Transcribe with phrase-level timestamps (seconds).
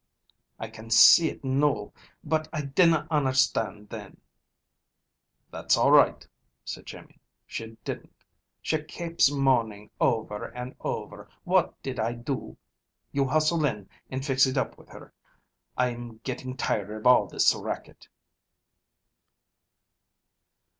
[0.57, 1.91] I can see it noo,
[2.23, 4.19] but I dinna understand then."
[5.51, 6.27] "That's all right,"
[6.65, 7.19] said Jimmy.
[7.45, 8.25] "She didn't!
[8.63, 12.57] She kapes moaning over and over 'What did I do?'
[13.11, 15.13] You hustle in and fix it up with her.
[15.77, 18.07] I'm getting tired of all this racket."